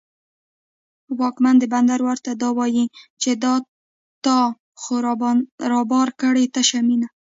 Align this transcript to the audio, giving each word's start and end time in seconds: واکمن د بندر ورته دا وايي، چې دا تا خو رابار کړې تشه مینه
واکمن 1.19 1.55
د 1.59 1.63
بندر 1.73 1.99
ورته 2.07 2.31
دا 2.41 2.49
وايي، 2.57 2.85
چې 3.21 3.29
دا 3.43 3.53
تا 4.25 4.37
خو 4.81 4.93
رابار 5.73 6.09
کړې 6.21 6.45
تشه 6.55 6.79
مینه 6.87 7.07